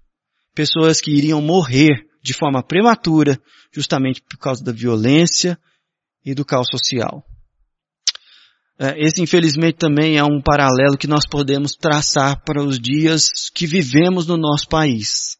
pessoas 0.54 1.00
que 1.00 1.12
iriam 1.12 1.40
morrer 1.40 2.06
de 2.22 2.34
forma 2.34 2.62
prematura, 2.62 3.40
justamente 3.72 4.20
por 4.22 4.38
causa 4.38 4.64
da 4.64 4.72
violência 4.72 5.58
e 6.24 6.34
do 6.34 6.44
caos 6.44 6.66
social. 6.68 7.24
É, 8.78 9.00
esse 9.00 9.22
infelizmente 9.22 9.78
também 9.78 10.18
é 10.18 10.24
um 10.24 10.42
paralelo 10.42 10.98
que 10.98 11.06
nós 11.06 11.26
podemos 11.26 11.72
traçar 11.72 12.42
para 12.44 12.62
os 12.62 12.78
dias 12.78 13.48
que 13.54 13.66
vivemos 13.66 14.26
no 14.26 14.36
nosso 14.36 14.68
país, 14.68 15.36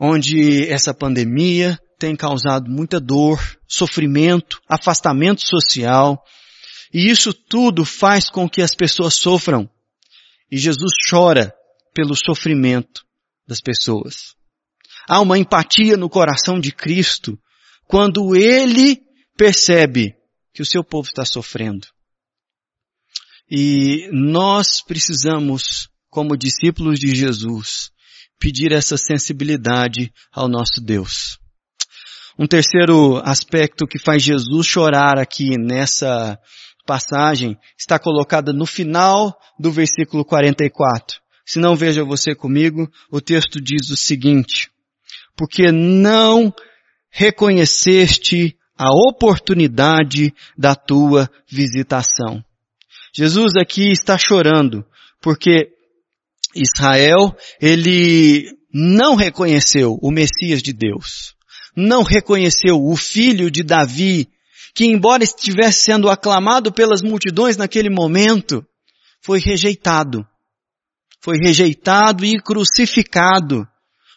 onde 0.00 0.66
essa 0.68 0.92
pandemia 0.92 1.78
tem 1.98 2.14
causado 2.14 2.70
muita 2.70 3.00
dor, 3.00 3.40
sofrimento, 3.66 4.60
afastamento 4.68 5.46
social, 5.46 6.22
e 6.92 7.10
isso 7.10 7.34
tudo 7.34 7.84
faz 7.84 8.30
com 8.30 8.48
que 8.48 8.62
as 8.62 8.74
pessoas 8.74 9.14
sofram. 9.14 9.68
E 10.50 10.56
Jesus 10.56 10.92
chora 11.10 11.52
pelo 11.92 12.14
sofrimento 12.14 13.04
das 13.46 13.60
pessoas. 13.60 14.34
Há 15.06 15.20
uma 15.20 15.38
empatia 15.38 15.96
no 15.96 16.08
coração 16.08 16.60
de 16.60 16.72
Cristo 16.72 17.38
quando 17.86 18.36
ele 18.36 19.02
percebe 19.36 20.14
que 20.54 20.62
o 20.62 20.66
seu 20.66 20.84
povo 20.84 21.08
está 21.08 21.24
sofrendo. 21.24 21.86
E 23.50 24.08
nós 24.12 24.82
precisamos, 24.82 25.88
como 26.10 26.36
discípulos 26.36 26.98
de 26.98 27.14
Jesus, 27.14 27.90
pedir 28.38 28.72
essa 28.72 28.96
sensibilidade 28.96 30.12
ao 30.32 30.48
nosso 30.48 30.80
Deus. 30.80 31.38
Um 32.38 32.46
terceiro 32.46 33.16
aspecto 33.24 33.84
que 33.84 33.98
faz 33.98 34.22
Jesus 34.22 34.64
chorar 34.64 35.18
aqui 35.18 35.58
nessa 35.58 36.38
passagem 36.86 37.58
está 37.76 37.98
colocada 37.98 38.52
no 38.52 38.64
final 38.64 39.36
do 39.58 39.72
versículo 39.72 40.24
44. 40.24 41.18
Se 41.44 41.58
não 41.58 41.74
veja 41.74 42.04
você 42.04 42.36
comigo, 42.36 42.88
o 43.10 43.20
texto 43.20 43.60
diz 43.60 43.90
o 43.90 43.96
seguinte, 43.96 44.70
porque 45.36 45.72
não 45.72 46.54
reconheceste 47.10 48.56
a 48.78 48.88
oportunidade 48.92 50.32
da 50.56 50.76
tua 50.76 51.28
visitação. 51.50 52.40
Jesus 53.12 53.54
aqui 53.56 53.90
está 53.90 54.16
chorando, 54.16 54.86
porque 55.20 55.70
Israel, 56.54 57.36
ele 57.60 58.56
não 58.72 59.16
reconheceu 59.16 59.98
o 60.00 60.12
Messias 60.12 60.62
de 60.62 60.72
Deus 60.72 61.36
não 61.78 62.02
reconheceu 62.02 62.84
o 62.84 62.96
filho 62.96 63.48
de 63.48 63.62
Davi, 63.62 64.28
que 64.74 64.84
embora 64.84 65.22
estivesse 65.22 65.84
sendo 65.84 66.10
aclamado 66.10 66.72
pelas 66.72 67.02
multidões 67.02 67.56
naquele 67.56 67.88
momento, 67.88 68.66
foi 69.22 69.38
rejeitado. 69.38 70.26
Foi 71.22 71.36
rejeitado 71.38 72.24
e 72.24 72.40
crucificado, 72.42 73.64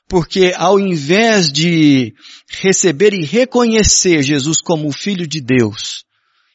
porque 0.10 0.54
ao 0.58 0.80
invés 0.80 1.52
de 1.52 2.14
receber 2.50 3.14
e 3.14 3.26
reconhecer 3.26 4.24
Jesus 4.24 4.58
como 4.60 4.88
o 4.88 4.94
filho 4.94 5.28
de 5.28 5.40
Deus, 5.40 6.04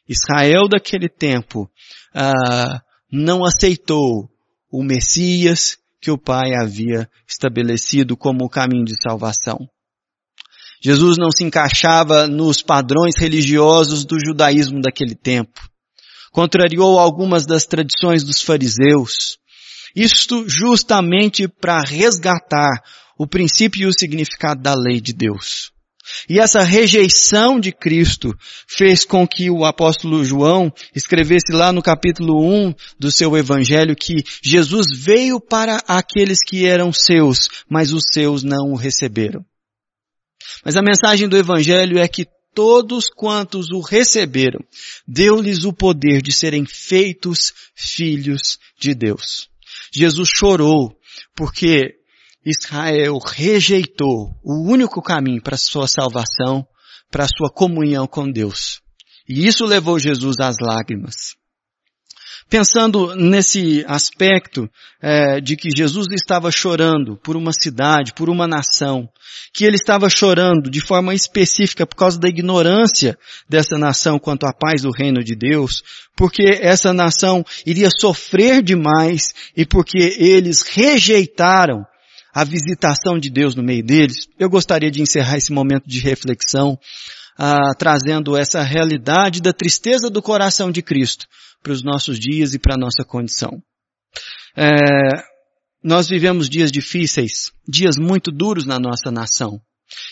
Israel 0.08 0.68
daquele 0.68 1.08
tempo 1.08 1.70
ah, 2.12 2.80
não 3.12 3.44
aceitou 3.44 4.28
o 4.70 4.82
Messias 4.82 5.78
que 6.00 6.10
o 6.10 6.18
Pai 6.18 6.54
havia 6.54 7.08
estabelecido 7.28 8.16
como 8.16 8.44
o 8.44 8.50
caminho 8.50 8.84
de 8.84 8.94
salvação. 9.00 9.68
Jesus 10.86 11.16
não 11.18 11.32
se 11.32 11.42
encaixava 11.42 12.28
nos 12.28 12.62
padrões 12.62 13.16
religiosos 13.16 14.04
do 14.04 14.20
judaísmo 14.24 14.80
daquele 14.80 15.16
tempo. 15.16 15.60
Contrariou 16.30 17.00
algumas 17.00 17.44
das 17.44 17.66
tradições 17.66 18.22
dos 18.22 18.40
fariseus. 18.40 19.36
Isto 19.96 20.48
justamente 20.48 21.48
para 21.48 21.80
resgatar 21.80 22.80
o 23.18 23.26
princípio 23.26 23.82
e 23.82 23.86
o 23.86 23.92
significado 23.92 24.62
da 24.62 24.76
lei 24.76 25.00
de 25.00 25.12
Deus. 25.12 25.72
E 26.30 26.38
essa 26.38 26.62
rejeição 26.62 27.58
de 27.58 27.72
Cristo 27.72 28.32
fez 28.68 29.04
com 29.04 29.26
que 29.26 29.50
o 29.50 29.64
apóstolo 29.64 30.24
João 30.24 30.72
escrevesse 30.94 31.50
lá 31.50 31.72
no 31.72 31.82
capítulo 31.82 32.40
1 32.48 32.72
do 32.96 33.10
seu 33.10 33.36
evangelho 33.36 33.96
que 33.96 34.22
Jesus 34.40 34.86
veio 34.94 35.40
para 35.40 35.82
aqueles 35.88 36.38
que 36.46 36.64
eram 36.64 36.92
seus, 36.92 37.48
mas 37.68 37.92
os 37.92 38.04
seus 38.12 38.44
não 38.44 38.70
o 38.70 38.76
receberam. 38.76 39.44
Mas 40.64 40.76
a 40.76 40.82
mensagem 40.82 41.28
do 41.28 41.36
evangelho 41.36 41.98
é 41.98 42.08
que 42.08 42.26
todos 42.54 43.10
quantos 43.14 43.70
o 43.70 43.80
receberam, 43.80 44.60
deu-lhes 45.06 45.64
o 45.64 45.72
poder 45.72 46.22
de 46.22 46.32
serem 46.32 46.64
feitos 46.64 47.52
filhos 47.74 48.58
de 48.80 48.94
Deus. 48.94 49.48
Jesus 49.92 50.30
chorou 50.34 50.96
porque 51.36 51.96
Israel 52.44 53.18
rejeitou 53.18 54.34
o 54.42 54.70
único 54.70 55.02
caminho 55.02 55.42
para 55.42 55.56
sua 55.56 55.86
salvação, 55.86 56.66
para 57.10 57.26
sua 57.26 57.50
comunhão 57.50 58.06
com 58.06 58.30
Deus. 58.30 58.80
E 59.28 59.46
isso 59.46 59.66
levou 59.66 59.98
Jesus 59.98 60.36
às 60.40 60.56
lágrimas. 60.60 61.36
Pensando 62.48 63.16
nesse 63.16 63.84
aspecto 63.88 64.70
é, 65.02 65.40
de 65.40 65.56
que 65.56 65.68
Jesus 65.68 66.06
estava 66.12 66.48
chorando 66.52 67.16
por 67.16 67.36
uma 67.36 67.52
cidade, 67.52 68.12
por 68.14 68.30
uma 68.30 68.46
nação, 68.46 69.08
que 69.52 69.64
ele 69.64 69.74
estava 69.74 70.08
chorando 70.08 70.70
de 70.70 70.80
forma 70.80 71.12
específica 71.12 71.84
por 71.84 71.96
causa 71.96 72.20
da 72.20 72.28
ignorância 72.28 73.18
dessa 73.48 73.76
nação 73.76 74.16
quanto 74.16 74.46
à 74.46 74.52
paz 74.52 74.82
do 74.82 74.92
reino 74.92 75.24
de 75.24 75.34
Deus, 75.34 75.82
porque 76.16 76.44
essa 76.60 76.92
nação 76.92 77.44
iria 77.66 77.90
sofrer 77.90 78.62
demais 78.62 79.34
e 79.56 79.66
porque 79.66 79.98
eles 80.16 80.62
rejeitaram 80.62 81.84
a 82.32 82.44
visitação 82.44 83.18
de 83.18 83.28
Deus 83.28 83.56
no 83.56 83.62
meio 83.62 83.82
deles, 83.82 84.28
eu 84.38 84.48
gostaria 84.48 84.90
de 84.90 85.02
encerrar 85.02 85.38
esse 85.38 85.52
momento 85.52 85.88
de 85.88 85.98
reflexão 85.98 86.78
ah, 87.36 87.74
trazendo 87.76 88.36
essa 88.36 88.62
realidade 88.62 89.42
da 89.42 89.52
tristeza 89.52 90.08
do 90.08 90.22
coração 90.22 90.70
de 90.70 90.80
Cristo 90.80 91.26
para 91.66 91.73
os 91.73 91.82
nossos 91.82 92.16
dias 92.16 92.54
e 92.54 92.61
para 92.61 92.76
a 92.76 92.78
nossa 92.78 93.04
condição. 93.04 93.61
É, 94.56 94.68
nós 95.82 96.08
vivemos 96.08 96.49
dias 96.49 96.70
difíceis, 96.70 97.50
dias 97.68 97.96
muito 97.96 98.30
duros 98.30 98.64
na 98.64 98.78
nossa 98.78 99.11
nação. 99.11 99.61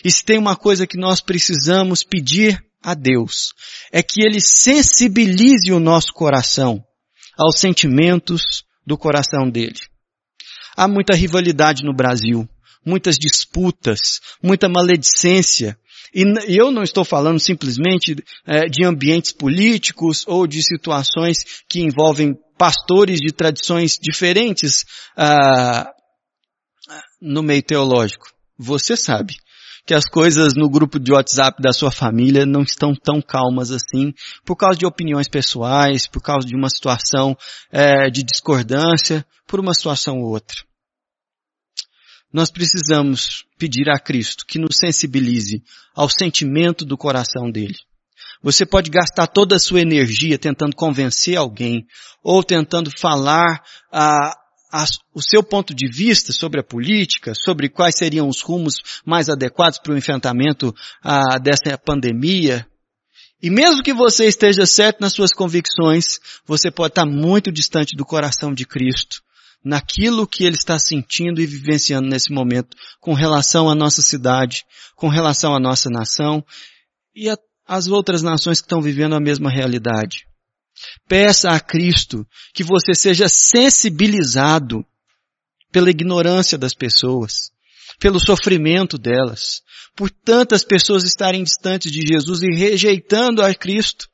E 0.03 0.11
se 0.11 0.25
tem 0.25 0.37
uma 0.37 0.57
coisa 0.57 0.85
que 0.85 0.97
nós 0.97 1.21
precisamos 1.21 2.03
pedir 2.03 2.61
a 2.83 2.93
Deus, 2.93 3.53
é 3.89 4.03
que 4.03 4.21
Ele 4.21 4.41
sensibilize 4.41 5.71
o 5.71 5.79
nosso 5.79 6.11
coração 6.13 6.83
aos 7.37 7.57
sentimentos 7.57 8.65
do 8.85 8.97
coração 8.97 9.49
dele. 9.49 9.79
Há 10.75 10.89
muita 10.89 11.15
rivalidade 11.15 11.85
no 11.85 11.95
Brasil, 11.95 12.49
muitas 12.85 13.15
disputas, 13.15 14.19
muita 14.43 14.67
maledicência. 14.67 15.79
E 16.15 16.23
eu 16.57 16.71
não 16.71 16.81
estou 16.81 17.03
falando 17.03 17.41
simplesmente 17.41 18.15
é, 18.47 18.67
de 18.67 18.85
ambientes 18.85 19.33
políticos 19.33 20.23
ou 20.25 20.47
de 20.47 20.63
situações 20.63 21.39
que 21.67 21.81
envolvem 21.81 22.33
pastores 22.57 23.19
de 23.19 23.33
tradições 23.33 23.99
diferentes 24.01 24.85
ah, 25.17 25.91
no 27.21 27.43
meio 27.43 27.61
teológico. 27.61 28.27
Você 28.57 28.95
sabe 28.95 29.35
que 29.85 29.93
as 29.93 30.05
coisas 30.05 30.53
no 30.55 30.69
grupo 30.69 30.99
de 30.99 31.11
WhatsApp 31.11 31.61
da 31.61 31.73
sua 31.73 31.91
família 31.91 32.45
não 32.45 32.61
estão 32.61 32.93
tão 32.95 33.21
calmas 33.21 33.69
assim, 33.69 34.13
por 34.45 34.55
causa 34.55 34.79
de 34.79 34.85
opiniões 34.85 35.27
pessoais, 35.27 36.07
por 36.07 36.21
causa 36.21 36.47
de 36.47 36.55
uma 36.55 36.69
situação 36.69 37.37
é, 37.69 38.09
de 38.09 38.23
discordância, 38.23 39.25
por 39.45 39.59
uma 39.59 39.73
situação 39.73 40.21
ou 40.21 40.29
outra. 40.29 40.55
Nós 42.35 42.51
precisamos 42.51 43.45
pedir 43.57 43.89
a 43.89 43.97
Cristo 43.97 44.45
que 44.45 44.59
nos 44.59 44.75
sensibilize 44.75 45.63
ao 45.95 46.09
sentimento 46.09 46.83
do 46.83 46.97
coração 46.97 47.49
dele. 47.49 47.77
Você 48.43 48.65
pode 48.65 48.89
gastar 48.89 49.27
toda 49.27 49.55
a 49.55 49.59
sua 49.59 49.79
energia 49.79 50.37
tentando 50.37 50.75
convencer 50.75 51.37
alguém 51.37 51.87
ou 52.21 52.43
tentando 52.43 52.91
falar 52.99 53.63
a, 53.89 54.37
a, 54.69 54.85
o 55.13 55.21
seu 55.21 55.41
ponto 55.41 55.73
de 55.73 55.87
vista 55.87 56.33
sobre 56.33 56.59
a 56.59 56.63
política, 56.63 57.31
sobre 57.33 57.69
quais 57.69 57.95
seriam 57.97 58.27
os 58.27 58.41
rumos 58.41 58.81
mais 59.05 59.29
adequados 59.29 59.79
para 59.79 59.93
o 59.93 59.97
enfrentamento 59.97 60.75
a, 61.01 61.37
dessa 61.37 61.77
pandemia. 61.77 62.67
E 63.41 63.49
mesmo 63.49 63.81
que 63.81 63.93
você 63.93 64.25
esteja 64.25 64.65
certo 64.65 64.99
nas 64.99 65.13
suas 65.13 65.31
convicções, 65.31 66.19
você 66.45 66.69
pode 66.69 66.91
estar 66.91 67.05
muito 67.05 67.49
distante 67.49 67.95
do 67.95 68.03
coração 68.03 68.53
de 68.53 68.65
Cristo 68.65 69.23
naquilo 69.65 70.27
que 70.27 70.43
ele 70.43 70.55
está 70.55 70.77
sentindo 70.77 71.41
e 71.41 71.45
vivenciando 71.45 72.07
nesse 72.07 72.31
momento 72.31 72.77
com 73.01 73.13
relação 73.13 73.67
à 73.67 73.73
nossa 73.73 74.01
cidade, 74.01 74.63
com 74.95 75.07
relação 75.07 75.55
à 75.55 75.59
nossa 75.59 75.89
nação 75.89 76.45
e 77.15 77.27
às 77.67 77.87
outras 77.87 78.21
nações 78.21 78.61
que 78.61 78.65
estão 78.65 78.81
vivendo 78.81 79.15
a 79.15 79.19
mesma 79.19 79.49
realidade. 79.49 80.27
Peça 81.07 81.51
a 81.51 81.59
Cristo 81.59 82.27
que 82.53 82.63
você 82.63 82.93
seja 82.93 83.27
sensibilizado 83.27 84.85
pela 85.71 85.89
ignorância 85.89 86.57
das 86.57 86.73
pessoas, 86.73 87.51
pelo 87.99 88.19
sofrimento 88.19 88.97
delas, 88.97 89.63
por 89.95 90.11
tantas 90.11 90.63
pessoas 90.63 91.03
estarem 91.03 91.43
distantes 91.43 91.91
de 91.91 92.05
Jesus 92.05 92.43
e 92.43 92.53
rejeitando 92.53 93.41
a 93.41 93.53
Cristo. 93.55 94.07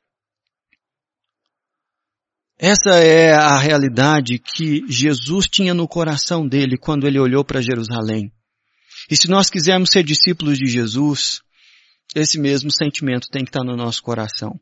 Essa 2.64 2.92
é 2.92 3.34
a 3.34 3.58
realidade 3.58 4.38
que 4.38 4.86
Jesus 4.88 5.48
tinha 5.48 5.74
no 5.74 5.88
coração 5.88 6.48
dele 6.48 6.78
quando 6.78 7.08
ele 7.08 7.18
olhou 7.18 7.44
para 7.44 7.60
Jerusalém. 7.60 8.32
E 9.10 9.18
se 9.18 9.28
nós 9.28 9.50
quisermos 9.50 9.90
ser 9.90 10.04
discípulos 10.04 10.60
de 10.60 10.70
Jesus, 10.70 11.42
esse 12.16 12.40
mesmo 12.40 12.72
sentimento 12.72 13.30
tem 13.32 13.44
que 13.44 13.50
estar 13.50 13.64
no 13.64 13.76
nosso 13.76 14.04
coração. 14.04 14.60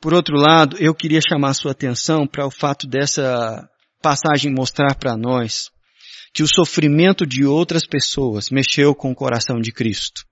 Por 0.00 0.14
outro 0.14 0.36
lado, 0.36 0.76
eu 0.78 0.94
queria 0.94 1.20
chamar 1.20 1.54
sua 1.54 1.72
atenção 1.72 2.28
para 2.28 2.46
o 2.46 2.50
fato 2.50 2.86
dessa 2.86 3.68
passagem 4.00 4.54
mostrar 4.54 4.94
para 4.94 5.16
nós 5.16 5.68
que 6.32 6.44
o 6.44 6.48
sofrimento 6.48 7.26
de 7.26 7.44
outras 7.44 7.84
pessoas 7.84 8.50
mexeu 8.50 8.94
com 8.94 9.10
o 9.10 9.16
coração 9.16 9.60
de 9.60 9.72
Cristo. 9.72 10.22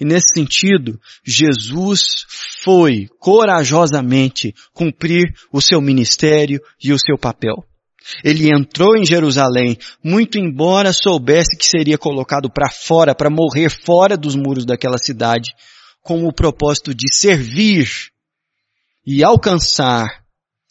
E 0.00 0.04
nesse 0.04 0.28
sentido, 0.34 1.00
Jesus 1.24 2.26
foi 2.62 3.08
corajosamente 3.18 4.54
cumprir 4.72 5.34
o 5.52 5.60
seu 5.60 5.80
ministério 5.80 6.60
e 6.82 6.92
o 6.92 6.98
seu 6.98 7.18
papel. 7.18 7.64
Ele 8.22 8.48
entrou 8.54 8.96
em 8.96 9.04
Jerusalém, 9.04 9.76
muito 10.02 10.38
embora 10.38 10.92
soubesse 10.92 11.56
que 11.56 11.66
seria 11.66 11.98
colocado 11.98 12.48
para 12.48 12.70
fora, 12.70 13.14
para 13.14 13.30
morrer 13.30 13.68
fora 13.68 14.16
dos 14.16 14.36
muros 14.36 14.64
daquela 14.64 14.98
cidade, 14.98 15.52
com 16.02 16.24
o 16.24 16.32
propósito 16.32 16.94
de 16.94 17.12
servir 17.12 17.88
e 19.04 19.24
alcançar 19.24 20.06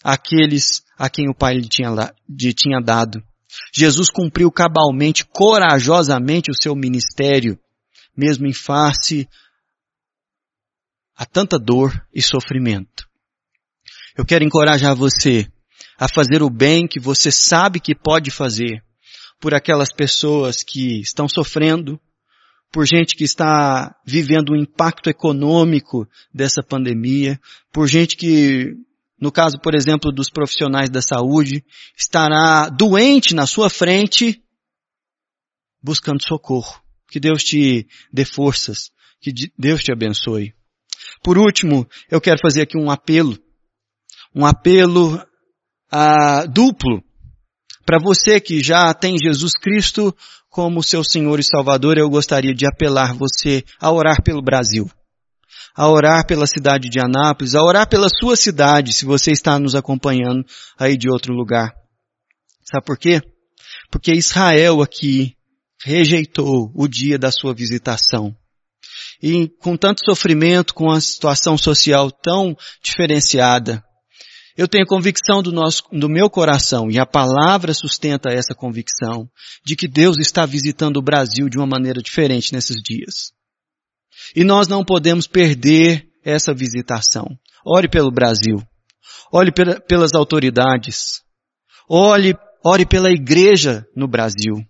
aqueles 0.03 0.83
a 0.97 1.09
quem 1.09 1.29
o 1.29 1.35
Pai 1.35 1.55
lhe 1.55 1.67
tinha, 1.67 1.89
lhe 2.29 2.53
tinha 2.53 2.79
dado. 2.79 3.21
Jesus 3.73 4.09
cumpriu 4.09 4.51
cabalmente, 4.51 5.25
corajosamente 5.25 6.51
o 6.51 6.55
seu 6.55 6.75
ministério 6.75 7.59
mesmo 8.15 8.47
em 8.47 8.53
face 8.53 9.27
a 11.15 11.25
tanta 11.25 11.57
dor 11.57 11.93
e 12.13 12.21
sofrimento. 12.21 13.07
Eu 14.17 14.25
quero 14.25 14.43
encorajar 14.43 14.95
você 14.95 15.47
a 15.97 16.07
fazer 16.07 16.41
o 16.41 16.49
bem 16.49 16.87
que 16.87 16.99
você 16.99 17.31
sabe 17.31 17.79
que 17.79 17.95
pode 17.95 18.31
fazer 18.31 18.83
por 19.39 19.53
aquelas 19.53 19.91
pessoas 19.93 20.63
que 20.63 20.99
estão 21.01 21.27
sofrendo, 21.27 21.99
por 22.71 22.85
gente 22.85 23.15
que 23.15 23.23
está 23.23 23.95
vivendo 24.05 24.49
o 24.51 24.55
impacto 24.55 25.09
econômico 25.09 26.07
dessa 26.33 26.61
pandemia, 26.61 27.39
por 27.71 27.87
gente 27.87 28.17
que, 28.17 28.73
no 29.19 29.31
caso, 29.31 29.59
por 29.59 29.73
exemplo, 29.73 30.11
dos 30.11 30.29
profissionais 30.29 30.89
da 30.89 31.01
saúde, 31.01 31.63
estará 31.97 32.69
doente 32.69 33.33
na 33.33 33.45
sua 33.45 33.69
frente 33.69 34.41
buscando 35.81 36.21
socorro. 36.21 36.84
Que 37.09 37.19
Deus 37.19 37.43
te 37.43 37.87
dê 38.11 38.25
forças. 38.25 38.91
Que 39.21 39.31
Deus 39.57 39.83
te 39.83 39.91
abençoe. 39.91 40.53
Por 41.23 41.37
último, 41.37 41.87
eu 42.09 42.21
quero 42.21 42.39
fazer 42.41 42.61
aqui 42.61 42.77
um 42.77 42.89
apelo. 42.89 43.37
Um 44.33 44.45
apelo 44.45 45.21
ah, 45.91 46.45
duplo. 46.45 47.03
Para 47.85 47.99
você 47.99 48.39
que 48.39 48.63
já 48.63 48.93
tem 48.93 49.17
Jesus 49.17 49.53
Cristo 49.53 50.15
como 50.49 50.83
seu 50.83 51.03
Senhor 51.03 51.39
e 51.39 51.43
Salvador, 51.43 51.97
eu 51.97 52.09
gostaria 52.09 52.53
de 52.53 52.65
apelar 52.65 53.13
você 53.13 53.63
a 53.79 53.91
orar 53.91 54.23
pelo 54.23 54.41
Brasil. 54.41 54.89
A 55.75 55.89
orar 55.89 56.25
pela 56.25 56.47
cidade 56.47 56.89
de 56.89 56.99
Anápolis, 56.99 57.53
a 57.53 57.61
orar 57.61 57.87
pela 57.87 58.07
sua 58.09 58.35
cidade, 58.35 58.93
se 58.93 59.05
você 59.05 59.31
está 59.31 59.59
nos 59.59 59.75
acompanhando 59.75 60.43
aí 60.77 60.97
de 60.97 61.09
outro 61.09 61.33
lugar. 61.33 61.73
Sabe 62.63 62.85
por 62.85 62.97
quê? 62.97 63.21
porque 63.89 64.13
Israel 64.13 64.81
aqui 64.81 65.35
rejeitou 65.85 66.71
o 66.73 66.87
dia 66.87 67.15
da 67.15 67.31
sua 67.31 67.53
visitação. 67.53 68.35
E 69.21 69.47
com 69.59 69.77
tanto 69.77 70.03
sofrimento, 70.03 70.73
com 70.73 70.89
a 70.89 70.99
situação 70.99 71.59
social 71.59 72.11
tão 72.11 72.57
diferenciada, 72.83 73.83
eu 74.57 74.67
tenho 74.67 74.87
convicção 74.87 75.43
do, 75.43 75.51
nosso, 75.51 75.83
do 75.91 76.09
meu 76.09 76.27
coração, 76.27 76.89
e 76.89 76.97
a 76.97 77.05
palavra 77.05 77.71
sustenta 77.71 78.31
essa 78.31 78.55
convicção, 78.55 79.29
de 79.63 79.75
que 79.75 79.87
Deus 79.87 80.17
está 80.17 80.43
visitando 80.43 80.97
o 80.97 81.03
Brasil 81.03 81.47
de 81.47 81.57
uma 81.57 81.67
maneira 81.67 82.01
diferente 82.01 82.51
nesses 82.51 82.77
dias. 82.81 83.31
E 84.35 84.43
nós 84.43 84.67
não 84.67 84.83
podemos 84.83 85.27
perder 85.27 86.07
essa 86.23 86.51
visitação. 86.51 87.27
Ore 87.63 87.87
pelo 87.87 88.09
Brasil. 88.09 88.57
Ore 89.31 89.51
pelas 89.87 90.15
autoridades. 90.15 91.21
Ore, 91.87 92.33
ore 92.65 92.87
pela 92.87 93.11
igreja 93.11 93.85
no 93.95 94.07
Brasil. 94.07 94.65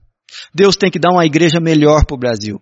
Deus 0.54 0.76
tem 0.76 0.90
que 0.90 1.00
dar 1.00 1.12
uma 1.12 1.26
igreja 1.26 1.60
melhor 1.60 2.06
para 2.06 2.16
o 2.16 2.20
Brasil. 2.20 2.62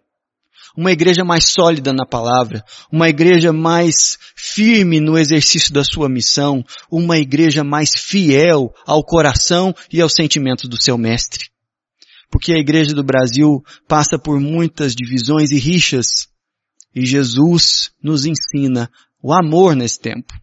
Uma 0.76 0.91
igreja 0.91 1.23
mais 1.23 1.49
sólida 1.49 1.93
na 1.93 2.06
palavra, 2.06 2.63
uma 2.91 3.08
igreja 3.08 3.54
mais 3.54 4.17
firme 4.36 4.99
no 4.99 5.17
exercício 5.17 5.71
da 5.71 5.84
sua 5.84 6.10
missão, 6.10 6.65
uma 6.89 7.19
igreja 7.19 7.63
mais 7.63 7.91
fiel 7.95 8.73
ao 8.86 9.04
coração 9.04 9.73
e 9.91 10.02
aos 10.02 10.13
sentimentos 10.13 10.67
do 10.67 10.82
seu 10.82 10.97
mestre. 10.97 11.49
Porque 12.32 12.52
a 12.52 12.58
igreja 12.58 12.95
do 12.95 13.04
Brasil 13.04 13.63
passa 13.88 14.17
por 14.17 14.39
muitas 14.39 14.95
divisões 14.95 15.52
e 15.52 15.60
rixas, 15.60 16.28
e 16.95 17.06
Jesus 17.06 17.91
nos 18.02 18.26
ensina 18.26 18.89
o 19.21 19.32
amor 19.32 19.76
nesse 19.76 19.99
tempo. 19.99 20.34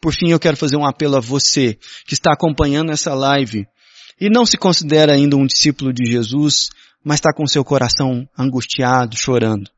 Por 0.00 0.14
fim, 0.14 0.30
eu 0.30 0.38
quero 0.38 0.56
fazer 0.56 0.76
um 0.76 0.86
apelo 0.86 1.16
a 1.16 1.20
você 1.20 1.76
que 2.06 2.14
está 2.14 2.32
acompanhando 2.32 2.92
essa 2.92 3.12
live 3.14 3.66
e 4.20 4.28
não 4.28 4.44
se 4.44 4.56
considera 4.56 5.14
ainda 5.14 5.36
um 5.36 5.46
discípulo 5.46 5.92
de 5.92 6.10
Jesus, 6.10 6.70
mas 7.04 7.16
está 7.16 7.32
com 7.32 7.46
seu 7.46 7.64
coração 7.64 8.28
angustiado, 8.36 9.16
chorando. 9.16 9.70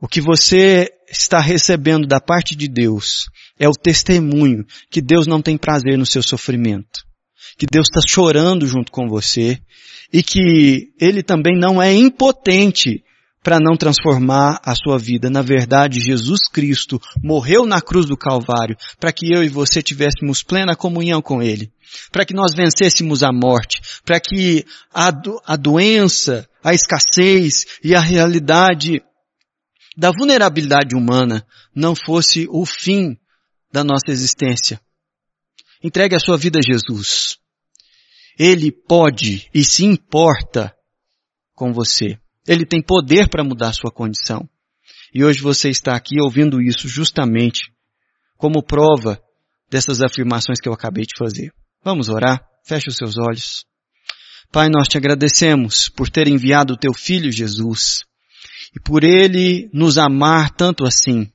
O 0.00 0.08
que 0.08 0.20
você 0.20 0.90
está 1.08 1.40
recebendo 1.40 2.06
da 2.06 2.20
parte 2.20 2.54
de 2.54 2.68
Deus 2.68 3.28
é 3.58 3.68
o 3.68 3.72
testemunho 3.72 4.64
que 4.90 5.00
Deus 5.00 5.26
não 5.26 5.40
tem 5.40 5.56
prazer 5.56 5.96
no 5.96 6.04
seu 6.04 6.22
sofrimento, 6.22 7.04
que 7.56 7.66
Deus 7.66 7.86
está 7.88 8.00
chorando 8.06 8.66
junto 8.66 8.90
com 8.90 9.08
você 9.08 9.58
e 10.12 10.22
que 10.22 10.92
Ele 11.00 11.22
também 11.22 11.58
não 11.58 11.82
é 11.82 11.92
impotente 11.92 13.03
para 13.44 13.60
não 13.60 13.76
transformar 13.76 14.58
a 14.64 14.74
sua 14.74 14.98
vida. 14.98 15.28
Na 15.28 15.42
verdade, 15.42 16.00
Jesus 16.00 16.48
Cristo 16.50 16.98
morreu 17.22 17.66
na 17.66 17.78
cruz 17.80 18.06
do 18.06 18.16
Calvário 18.16 18.74
para 18.98 19.12
que 19.12 19.30
eu 19.30 19.44
e 19.44 19.50
você 19.50 19.82
tivéssemos 19.82 20.42
plena 20.42 20.74
comunhão 20.74 21.20
com 21.20 21.42
Ele, 21.42 21.70
para 22.10 22.24
que 22.24 22.32
nós 22.32 22.54
vencêssemos 22.54 23.22
a 23.22 23.30
morte, 23.30 23.82
para 24.02 24.18
que 24.18 24.64
a, 24.90 25.10
do, 25.10 25.38
a 25.44 25.56
doença, 25.56 26.48
a 26.62 26.72
escassez 26.72 27.66
e 27.84 27.94
a 27.94 28.00
realidade 28.00 29.02
da 29.94 30.10
vulnerabilidade 30.10 30.96
humana 30.96 31.46
não 31.76 31.94
fosse 31.94 32.48
o 32.50 32.64
fim 32.64 33.14
da 33.70 33.84
nossa 33.84 34.10
existência. 34.10 34.80
Entregue 35.82 36.16
a 36.16 36.18
sua 36.18 36.38
vida 36.38 36.60
a 36.60 36.62
Jesus. 36.62 37.36
Ele 38.38 38.72
pode 38.72 39.50
e 39.52 39.62
se 39.62 39.84
importa 39.84 40.74
com 41.54 41.74
você. 41.74 42.18
Ele 42.46 42.66
tem 42.66 42.82
poder 42.82 43.28
para 43.28 43.44
mudar 43.44 43.72
sua 43.72 43.90
condição. 43.90 44.48
E 45.14 45.24
hoje 45.24 45.40
você 45.40 45.68
está 45.68 45.94
aqui 45.94 46.20
ouvindo 46.20 46.60
isso 46.60 46.88
justamente 46.88 47.72
como 48.36 48.62
prova 48.62 49.22
dessas 49.70 50.02
afirmações 50.02 50.60
que 50.60 50.68
eu 50.68 50.72
acabei 50.72 51.04
de 51.04 51.16
fazer. 51.16 51.52
Vamos 51.82 52.08
orar? 52.08 52.44
Feche 52.66 52.88
os 52.88 52.96
seus 52.96 53.16
olhos. 53.16 53.64
Pai, 54.52 54.68
nós 54.68 54.88
te 54.88 54.96
agradecemos 54.96 55.88
por 55.88 56.08
ter 56.08 56.28
enviado 56.28 56.74
o 56.74 56.76
teu 56.76 56.92
filho 56.92 57.30
Jesus 57.30 58.04
e 58.76 58.80
por 58.80 59.04
ele 59.04 59.70
nos 59.72 59.98
amar 59.98 60.50
tanto 60.50 60.84
assim 60.84 61.30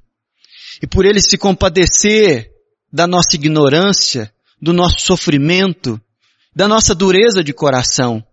e 0.81 0.87
por 0.87 1.05
ele 1.05 1.21
se 1.21 1.37
compadecer 1.37 2.49
da 2.91 3.05
nossa 3.05 3.35
ignorância, 3.35 4.33
do 4.61 4.73
nosso 4.73 4.99
sofrimento, 5.01 5.99
da 6.55 6.67
nossa 6.67 6.95
dureza 6.95 7.43
de 7.43 7.53
coração 7.53 8.23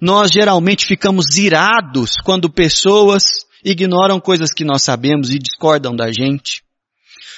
nós 0.00 0.30
geralmente 0.30 0.86
ficamos 0.86 1.36
irados 1.36 2.12
quando 2.24 2.50
pessoas 2.50 3.22
ignoram 3.64 4.18
coisas 4.20 4.52
que 4.52 4.64
nós 4.64 4.82
sabemos 4.82 5.30
e 5.30 5.38
discordam 5.38 5.94
da 5.94 6.10
gente. 6.10 6.62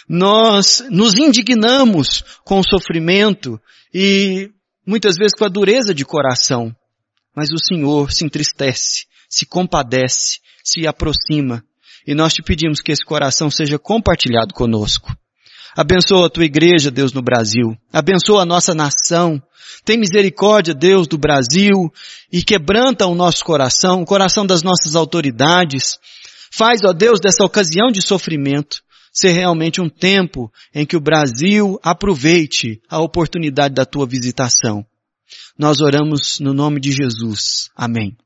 Nós 0.09 0.85
nos 0.91 1.15
indignamos 1.15 2.25
com 2.45 2.61
o 2.61 2.65
sofrimento 2.69 3.61
e 3.95 4.51
muitas 4.87 5.17
vezes 5.17 5.37
com 5.37 5.45
a 5.45 5.49
dureza 5.49 5.95
de 5.95 6.05
coração. 6.05 6.75
Mas 7.35 7.51
o 7.51 7.59
Senhor 7.59 8.13
se 8.13 8.25
entristece, 8.25 9.07
se 9.29 9.47
compadece, 9.47 10.41
se 10.63 10.87
aproxima. 10.87 11.65
E 12.07 12.15
nós 12.15 12.35
te 12.35 12.43
pedimos 12.43 12.81
que 12.81 12.93
esse 12.93 13.05
coração 13.05 13.51
seja 13.51 13.79
compartilhado 13.79 14.53
conosco. 14.55 15.15
Abençoa 15.75 16.27
a 16.27 16.31
tua 16.31 16.45
igreja, 16.45 16.91
Deus, 16.91 17.13
no 17.13 17.23
Brasil. 17.23 17.77
Abençoa 17.93 18.43
a 18.43 18.47
nossa 18.47 18.75
nação. 18.75 19.43
Tem 19.85 19.99
misericórdia, 19.99 20.75
Deus, 20.75 21.09
do 21.09 21.19
Brasil 21.19 21.93
e 22.31 22.43
quebranta 22.43 23.07
o 23.07 23.15
nosso 23.15 23.45
coração, 23.45 24.03
o 24.03 24.07
coração 24.07 24.47
das 24.47 24.63
nossas 24.63 24.95
autoridades. 24.95 25.99
Faz, 26.53 26.81
ó 26.85 26.93
Deus, 26.93 27.19
dessa 27.21 27.45
ocasião 27.45 27.89
de 27.91 28.01
sofrimento 28.01 28.83
ser 29.13 29.33
realmente 29.33 29.81
um 29.81 29.89
tempo 29.89 30.51
em 30.75 30.87
que 30.87 30.97
o 30.97 31.01
Brasil 31.01 31.79
aproveite 31.83 32.81
a 32.89 33.01
oportunidade 33.01 33.75
da 33.75 33.85
tua 33.85 34.07
visitação. 34.07 34.87
Nós 35.59 35.81
oramos 35.81 36.41
no 36.41 36.55
nome 36.55 36.81
de 36.81 36.93
Jesus. 36.93 37.69
Amém. 37.77 38.17